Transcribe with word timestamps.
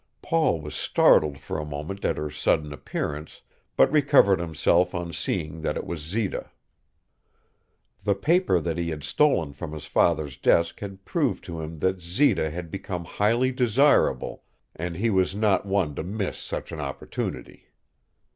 Paul 0.23 0.61
was 0.61 0.73
startled 0.73 1.37
for 1.37 1.59
a 1.59 1.63
moment 1.63 2.03
at 2.03 2.17
her 2.17 2.31
sudden 2.31 2.73
appearance, 2.73 3.43
but 3.75 3.91
recovered 3.91 4.39
himself 4.39 4.95
on 4.95 5.13
seeing 5.13 5.61
that 5.61 5.77
it 5.77 5.85
was 5.85 6.01
Zita. 6.01 6.49
The 8.03 8.15
paper 8.15 8.59
that 8.59 8.79
he 8.79 8.89
had 8.89 9.03
stolen 9.03 9.53
from 9.53 9.73
his 9.73 9.85
father's 9.85 10.37
desk 10.37 10.79
had 10.79 11.05
proved 11.05 11.43
to 11.43 11.61
him 11.61 11.77
that 11.81 12.01
Zita 12.01 12.49
had 12.49 12.71
become 12.71 13.05
highly 13.05 13.51
desirable, 13.51 14.41
and 14.75 14.95
he 14.95 15.11
was 15.11 15.35
not 15.35 15.67
one 15.67 15.93
to 15.93 16.01
miss 16.01 16.39
such 16.39 16.71
an 16.71 16.79
opportunity. 16.79 17.67